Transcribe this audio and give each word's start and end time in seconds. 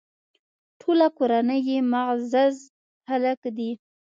ټوله 0.79 1.07
کورنۍ 1.17 1.59
یې 1.69 1.77
معزز 1.91 2.55
خلک 3.07 3.39
دي. 3.57 3.71